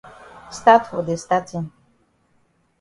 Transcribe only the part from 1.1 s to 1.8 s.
de statin.